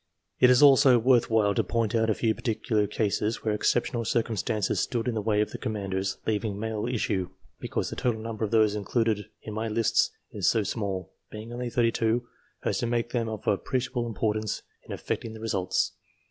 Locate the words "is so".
10.31-10.63